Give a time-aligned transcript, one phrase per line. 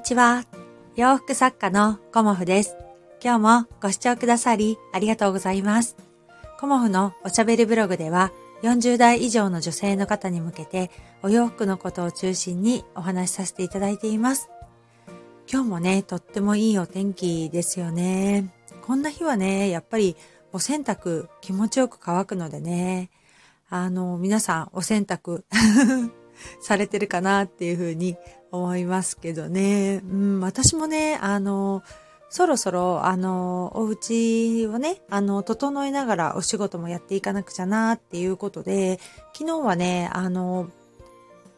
[0.00, 0.46] にちは。
[0.96, 2.74] 洋服作家のコモフです。
[3.22, 5.94] 今日もご視聴くださりありがとうございます。
[6.58, 8.32] コモフのおしゃべりブログでは
[8.62, 10.90] 40代以上の女性の方に向けて
[11.22, 14.48] お洋服のことを中心にお話しさせていただいています。
[15.52, 18.54] 今日もね、とってもいいお天気ですよね。
[18.80, 20.16] こんな日はね、やっぱり
[20.54, 23.10] お洗濯気持ちよく乾くのでね、
[23.68, 25.44] あの、皆さんお洗濯
[26.62, 28.16] されてるかなっていうふうに
[28.52, 30.02] 思いますけどね。
[30.04, 31.82] うん、私もね、あの、
[32.28, 39.00] そろそろ、あの、お家をね、あの、整えながらお仕事もやっていかなくちゃなっていうことで、
[39.32, 40.70] 昨日はね、あの、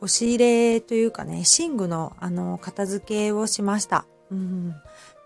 [0.00, 4.06] 押し入れというかね、寝具の、あの、片付けをしました。
[4.30, 4.74] うん、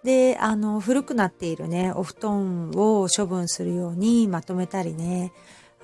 [0.03, 5.33] で、あの、古くなっているね、お布団を処分するようにまとめたりね、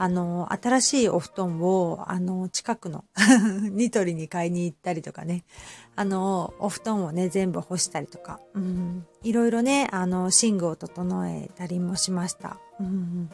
[0.03, 3.05] あの、新しいお布団を、あの、近くの
[3.71, 5.45] ニトリに買いに行ったりとかね、
[5.95, 12.57] あの、お布団をね、全部干したりとか、うん、いろいろね、あの、寝具を整えたりもしました。
[12.81, 13.29] うん、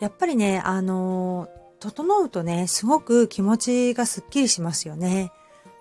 [0.00, 1.48] やっぱりね、あの、
[1.80, 5.32] 整うとね、すごく気持ちがすっきりしますよね。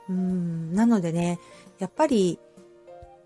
[0.10, 1.40] うん、なのでね、
[1.78, 2.40] やっぱり、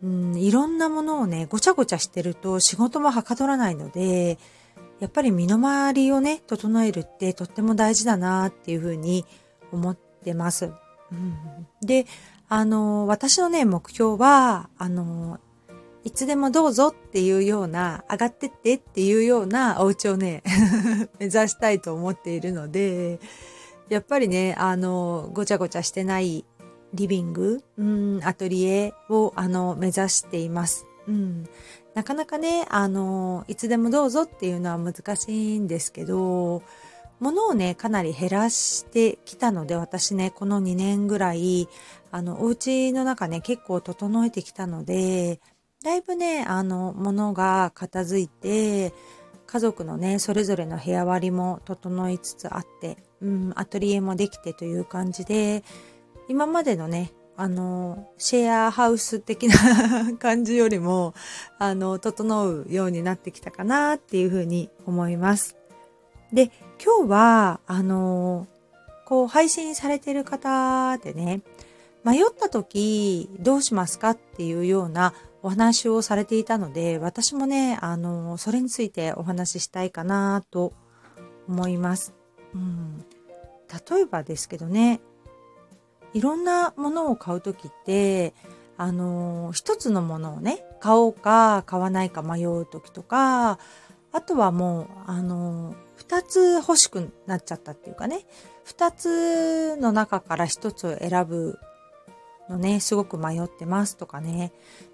[0.03, 4.37] うん、いろんなものをね、ごちゃごちゃしてると仕事もはかどらないので、
[5.01, 9.25] やっぱり身の回りをね、整えるってとっても大事だなっていうふうに
[9.71, 10.71] 思ってます。
[11.11, 11.35] うん、
[11.81, 12.05] で、
[12.47, 15.39] あの、私のね、目標は、あの、
[16.03, 20.43] いつでもどうぞっていうような、上がってってっていうようなお家をね、
[21.17, 23.19] 目指したいと思っているので、
[23.89, 26.45] やっぱりね、あの、ごちゃごちゃしてない
[26.93, 30.85] リビング、うん、アトリエを、あの、目指しています。
[31.07, 31.47] うん。
[31.93, 36.63] なかなかね、あの、いつでもどうぞっていうのは難しいんですけど、
[37.19, 41.69] 物をね、かなり減らしてきたので、私ね、この2年ぐらい、
[42.11, 45.39] あの、お家の中ね、結構整えてきたので、
[45.83, 48.93] だいぶね、あの、物が片付いて、
[49.45, 55.63] 家族のね、それぞれの部屋割りも整いつつあって、うん、アトリエもできてという感じで、
[56.29, 59.55] 今までのね、あの、シェアハウス的な
[60.19, 61.13] 感じよりも、
[61.57, 65.55] あの、整うようになってきたかなっていうふうに思います。
[66.33, 66.51] で、
[66.83, 68.47] 今日は、あの、
[69.05, 71.41] こう、配信されてる方でね、
[72.03, 75.13] 迷った時どうしますかっていうような
[75.43, 80.73] お話をされていたので、私もね、あの、それについてお話ししたいかなと
[81.47, 82.13] 思います。
[82.53, 82.99] うん、
[83.89, 85.01] 例えばですけどね、
[86.13, 88.33] いろんなものを買う時って、
[88.77, 93.59] あの、一つのものをね、買おうか買わないか迷う時とか、
[94.11, 98.25] あとはもう、あの、二つ欲しくなっちゃったっていうかね、
[98.63, 101.59] 二つの中から一つを選ぶ
[102.49, 104.51] のね、すごく迷ってますとかね。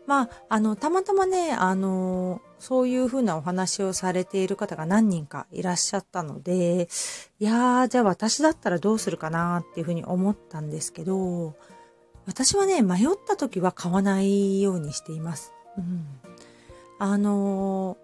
[0.07, 6.87] まあ、あの、たまたまね、あの、そういうふうなお話をされている方が何人かいらっしゃったので、
[7.39, 11.55] いやー、じゃあ私だったらどうするかなっていうふうに思ったんですけど、
[12.25, 15.53] 私はね、迷った時は買わないようにしています。
[15.77, 16.05] うん。
[16.99, 17.97] あの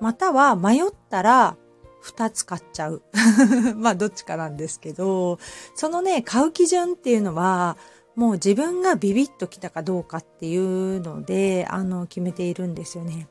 [0.00, 1.56] または迷ったら
[2.02, 3.02] 2つ買っちゃう。
[3.76, 5.38] まあどっちかなんですけど、
[5.74, 7.76] そのね、買う基準っていうのは、
[8.18, 13.28] もう自分がビビッときたかどうかっていうので、あの、決めているんですよね。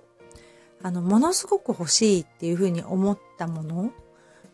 [0.82, 3.92] あの、ものすごく欲しいっていうふうに思ったもの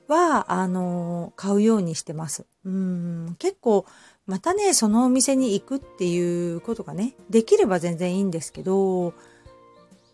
[0.08, 2.48] は、あの、買うようにしてます。
[2.66, 3.86] うん、結構、
[4.26, 9.14] またね、そのお店に行くっていうことがね、できれば全然いいんですけど、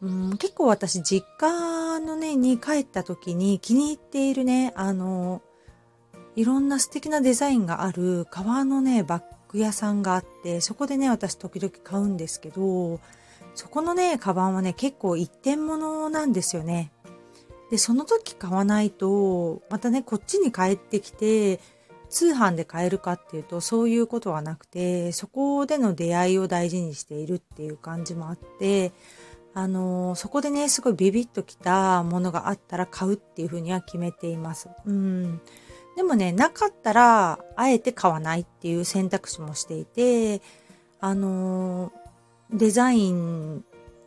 [0.01, 5.41] うん、結構私、実家のね、に帰った時に気に入っているね、あの、
[6.35, 12.99] いろんな素敵なデザインがある革のね、バッグ屋さんがあって、そこでね、私時々買うんですけど、
[13.55, 16.91] そこのね、カバンはね、結構一点物なんですよね。
[17.71, 21.59] で、その時買わないと、またね、こっちに帰ってきて、
[22.09, 28.91] 通販で買えるかっていうと、そういうことはなくて、そこでの出会いを大事にしているっていう感じもあって、
[29.53, 34.69] あの、そこでね、すごいビビッときたものがあったら買うっていうふうには決めています。
[34.85, 35.41] うん。
[35.99, 40.41] でもね、なかったら、あえて買わないっていう選択肢もしていて、
[41.01, 41.91] あの、
[42.53, 43.65] デザイン、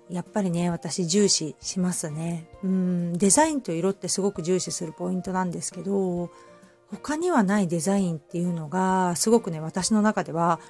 [0.09, 2.49] やっぱりね、私重視しますね。
[2.65, 6.31] うん、デザインと色ってすごく重視するポイントなんですけど、
[6.91, 10.61] 他にはないデザインっていうのが、すごくね、私の中では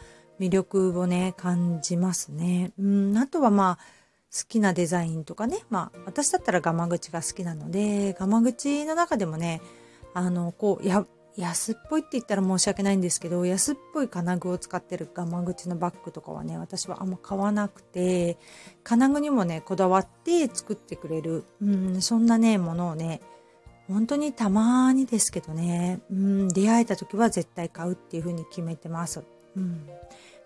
[0.41, 2.73] 魅力をね、感じますね。
[2.81, 3.85] うん、あとはまあ、
[4.37, 9.63] 好きなデザインとかね、まあ、私だったらガマ口が好きなので、ガマ口の中でもね、
[10.15, 11.07] あの、こう、や、
[11.37, 18.37] 安っぽいって言ったら申し訳ないんですけど安っぽい金具を使ってるガマ口のバッグとかはね私はあんま買わなくて
[18.85, 23.23] 金具にもねこだわって作ってくれる、うん、そんなねものをね
[23.89, 29.23] 本当にたまにですけどね、うん、出会えた時は絶対買うっていう風に決めてます。
[29.57, 29.87] うん、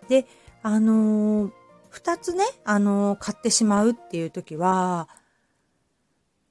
[0.09, 0.27] で
[0.63, 1.51] あのー、
[1.93, 5.09] 2つね、あのー、買ってしまうっていう時は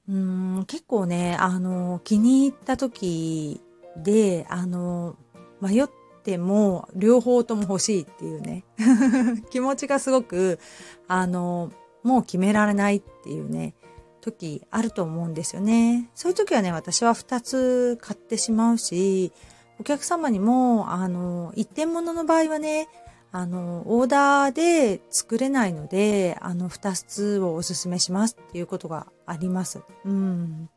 [0.08, 3.62] 結構ね、あの、気に入った時
[3.98, 5.16] で、あの、
[5.62, 5.90] 迷っ
[6.24, 8.66] ても両方とも欲しいっていうね、
[9.50, 10.60] 気持ちがすごく、
[11.08, 11.72] あの、
[12.04, 13.74] もう決められないっていうね、
[14.22, 16.10] 時あると思うんですよね。
[16.14, 19.32] そういう時はね、私は2つ買ってしまうし、
[19.80, 22.90] お客様にも、あの、一点物の場合はね、
[23.32, 29.82] あの、オーダーで作れないので、あの、2つをおすすめしますっていうことがあります。
[30.06, 30.70] うん。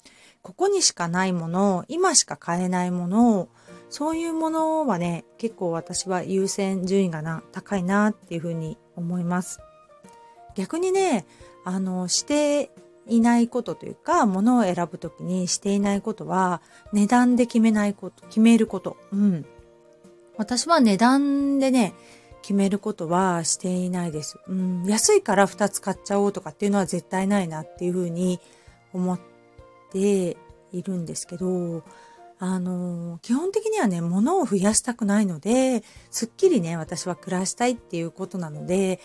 [0.43, 3.49] ここにしかないもの、今しか買えないもの、
[3.91, 9.61] そういうものはね、結構私は優先順位がな、高いなっていうふうに思います。
[10.55, 11.27] 逆にね、
[11.65, 12.71] あの、して
[13.07, 16.61] いないことというか、物を選ぶときにしていないことは、
[16.93, 18.97] 値段で決めないこと、決めること。
[19.13, 19.47] うん。
[20.37, 21.95] 私は値段でね、
[22.49, 24.39] 決めることはしていないです。
[24.49, 24.83] うん。
[24.87, 28.41] 安いから2つ買っちゃおうとかっていうのは絶対ないなっていうふうに
[28.95, 29.21] 思っ
[29.93, 30.39] て
[30.73, 31.85] いるんですけど、
[32.39, 38.99] あの、基本的にはね、物を増やしたくないので、すっきりね、私は暮らしたいっていうことなので、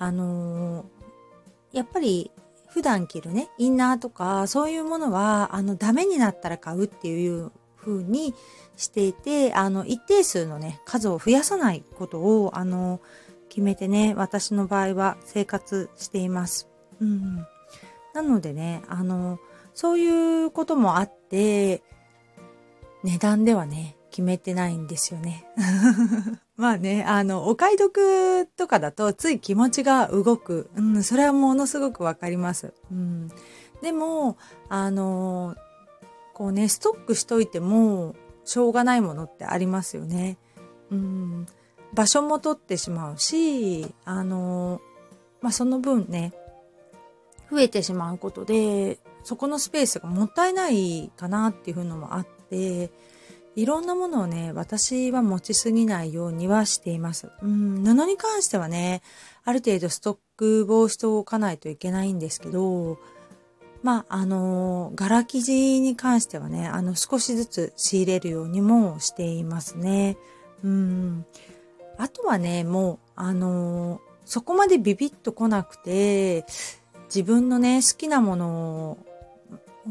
[0.00, 0.84] あの、
[1.70, 2.32] やっぱり
[2.66, 7.52] 普段着るね、インナーとか、そういうものは、あの、ダメになったら買うっていう
[7.88, 8.34] 風に
[8.76, 13.00] していて、あの、一定数のね、数を増やさないことを、あの、
[13.48, 16.68] 決めてね、私の場合は生活しています。
[17.00, 17.46] うん。
[18.14, 19.38] なのでね、あの、
[19.74, 21.82] そういうこともあって、
[23.04, 25.46] 値段ではね、決めてないんですよね。
[26.56, 30.70] まあね、あの、お買い得とかだとつい気持ちが動く。
[30.74, 32.74] うん、それはものすごくわかります。
[32.90, 33.28] うん。
[33.80, 34.36] でも、
[34.68, 35.54] あの、
[36.38, 38.14] こうね、ストックしといても、
[38.44, 40.38] しょうがないものってありますよね。
[40.90, 41.46] うん。
[41.92, 44.80] 場所も取ってしまうし、あの、
[45.40, 46.32] まあ、その分ね、
[47.50, 52.90] 増えてしまうことで、そこのスペースがもったいないかなっていうのもあって、
[53.56, 57.30] いろんなものをね、私は持ちすぎないようにはしています。
[57.42, 59.02] うん、布に関してはね、
[59.44, 62.98] ある程度ストック防止とおかないといけないんですけど、
[63.82, 70.16] まあ、あの、柄生地に関してはね、あの、少しずつ仕入れるようにもしていますね。
[70.64, 71.26] うん。
[71.96, 76.44] あとはね、もう、あの、そこまでビビッと来なくて、
[77.06, 78.98] 自分のね、好きなもの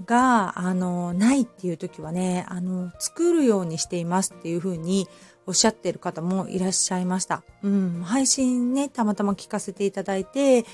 [0.05, 5.07] が、あの、ないっていう時はね、あの、作るようにしていますっていう風に
[5.47, 7.43] おっしゃってる方もいらっしゃいました。
[7.63, 10.65] うん、配信ね、たまたま聞かせていただいて、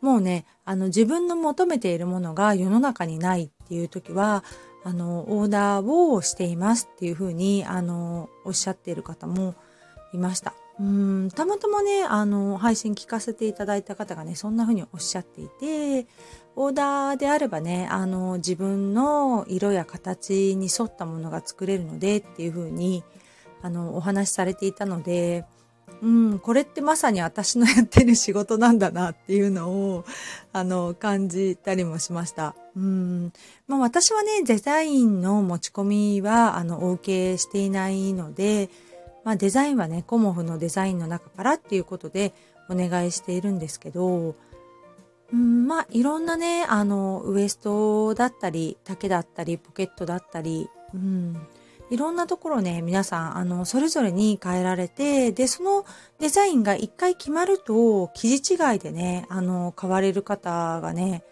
[0.00, 4.44] もうね、あの、自分の求めているものが世の中にないっていう時は、
[4.82, 9.54] あの、オーダーをしていますっていう風に、あの、おっしゃっている方も
[10.12, 10.54] いました。
[10.80, 16.06] うんたまたまね、あの、配信聞かせていただいた方がね、そんな風におっしゃっていて、
[16.56, 23.04] オーダーであればね、あの、自分の色や形に沿ったものが作れるのでっていう風に、
[23.60, 25.44] あの、お話しされていたので、
[26.02, 30.04] うん、これってまさに私のやってる仕事なんだなっていうのを、
[30.52, 32.54] あの、感じたりもしました。
[32.74, 33.32] うん。
[33.68, 38.70] まあ私はね、デザインの持ち込みは、あの、お受けしていないので、
[39.24, 42.32] まあデザインはね、コモフのデザインの中からっていうことで
[42.70, 44.34] お願いしているんですけど、
[45.32, 51.36] うん、まあいろんなね、あの、ウエストだったり、丈だったり、ポケットだったり、うん、
[51.90, 55.84] いろんなところね、皆さん、あの、それぞれに変えられて、で、その
[56.20, 61.24] デザインが一回決まると、生地違いでね、あの、買われる方がね、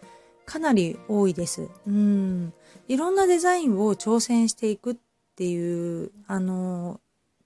[0.45, 1.69] かなり多いです。
[1.87, 2.53] うん。
[2.89, 4.97] いろんなデザインを挑戦していくっ
[5.37, 7.01] ていう、あの、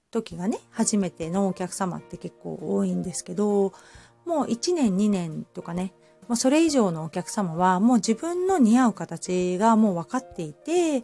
[0.09, 3.73] 時がね、初めてのお客様って結構多いんですけど、
[4.25, 5.93] もう1年2年とかね、
[6.27, 11.03] もうそれ以上のお客様はもう自分の似合う形がもう分かっていて、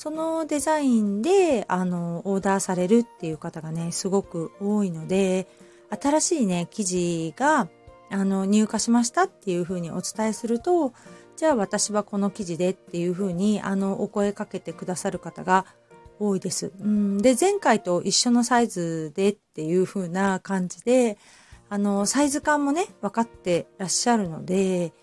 [0.00, 5.46] そのデザインで、あの、オーダーされるっていう方がね、すごく多いので、
[5.90, 7.68] 新しいね、記事が、
[8.08, 10.94] あの、入荷しましたっていうふうにお伝えすると、
[11.36, 15.66] じゃあ私はこの記事でっていうふうに、あの、お声かけてくださる方が
[16.18, 16.72] 多いです。
[16.80, 21.18] うん、で、前回と一緒のサイズでっていう風な感じで、
[21.68, 24.94] あの、サイズ感もね、分かってらっしゃるので、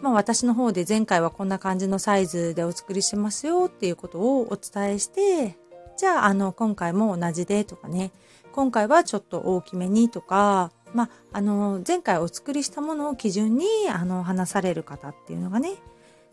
[0.00, 5.56] まあ私の方で前回はこんな感じのサイズでお作りしますよっていうことをお伝えして、
[5.96, 8.10] じゃあ、あの、今回も同じでとかね、
[8.52, 15.74] 今回はちょっと大きめにとか、まあ、あの、前回お作りしたものを基準に、あの、話される方っていうのがね、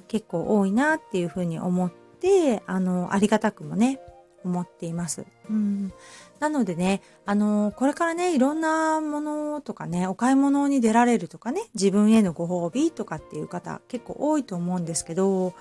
[0.08, 4.00] 結構多いなっていうふうに思って、あの、ありがたくもね、
[4.44, 5.26] 思っています。
[5.50, 5.94] うん。
[6.42, 15.54] なのでね、あの、これからね、いろんなものとかね、お買い物に出られるとかね、自分へのご褒美とかっていう方結構多いと思うんですけど、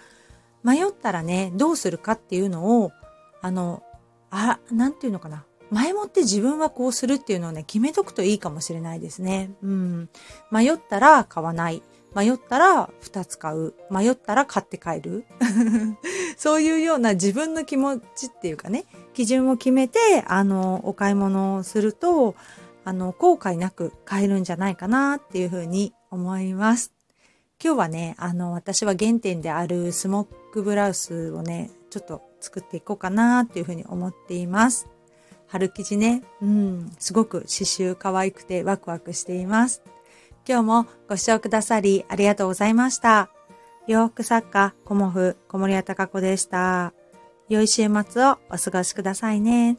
[0.64, 2.92] 迷ったらね、どうするかっていうのを、
[3.42, 3.82] あの、
[4.30, 5.44] あ、なんていうのかな。
[5.70, 9.50] 前もって自分はこうするっていうのをね、決めとくといいかもしれないですね。
[9.62, 10.08] うん。
[10.50, 11.82] 迷ったら買わない。
[12.14, 13.74] 迷ったら2つ買う。
[13.90, 15.26] 迷ったら買って帰る。
[16.36, 22.34] そういうような自分の気持ちっていうかね、基準を決めて、あの、お買い物をすると、
[22.84, 26.92] あの、後悔なく買えるんじゃないかなっていうふうに思います。
[27.62, 34.88] 今日はね、あの、私は原点であるスモックブラウスをね、ちょっと作っていこうかなっていうふうに思っています。
[35.48, 39.82] 春生地ね、うん、すごく刺繍可愛くてワクワクしています。
[40.48, 43.30] 今日もご視聴くださりありがとうございました。
[43.86, 46.99] 洋服作家、コモフ、小森屋隆子でした。
[47.50, 49.76] 良い週末をお過ごしくださいね。